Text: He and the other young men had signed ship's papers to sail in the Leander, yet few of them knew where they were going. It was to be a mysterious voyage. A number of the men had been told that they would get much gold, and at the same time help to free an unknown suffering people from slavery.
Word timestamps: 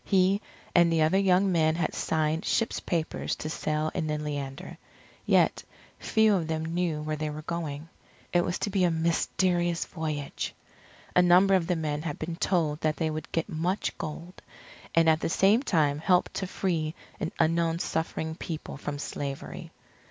He 0.03 0.41
and 0.73 0.91
the 0.91 1.03
other 1.03 1.19
young 1.19 1.51
men 1.51 1.75
had 1.75 1.93
signed 1.93 2.43
ship's 2.43 2.79
papers 2.79 3.35
to 3.35 3.51
sail 3.51 3.91
in 3.93 4.07
the 4.07 4.17
Leander, 4.17 4.79
yet 5.27 5.63
few 5.99 6.33
of 6.33 6.47
them 6.47 6.65
knew 6.65 7.03
where 7.03 7.17
they 7.17 7.29
were 7.29 7.43
going. 7.43 7.87
It 8.33 8.43
was 8.43 8.57
to 8.65 8.71
be 8.71 8.83
a 8.83 8.89
mysterious 8.89 9.85
voyage. 9.85 10.55
A 11.15 11.21
number 11.21 11.53
of 11.53 11.67
the 11.67 11.75
men 11.75 12.01
had 12.01 12.17
been 12.17 12.35
told 12.37 12.81
that 12.81 12.95
they 12.97 13.11
would 13.11 13.31
get 13.31 13.47
much 13.47 13.95
gold, 13.99 14.41
and 14.95 15.07
at 15.07 15.19
the 15.19 15.29
same 15.29 15.61
time 15.61 15.99
help 15.99 16.29
to 16.33 16.47
free 16.47 16.95
an 17.19 17.31
unknown 17.37 17.77
suffering 17.77 18.33
people 18.33 18.77
from 18.77 18.97
slavery. 18.97 19.69